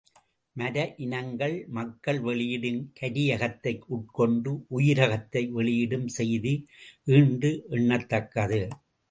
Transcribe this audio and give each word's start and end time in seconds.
மர 0.55 0.75
இனங்கள் 0.97 1.53
மக்கள் 1.69 2.19
வெளியிடும் 2.19 2.79
கரியகத்தை 3.01 3.73
உட்கொண்டு, 3.97 4.53
உயிரகத்தை 4.79 5.43
வெளியிடும் 5.51 6.09
செய்தி 6.17 6.55
ஈண்டு 7.11 7.51
எண்னத்தக்கது. 7.69 8.61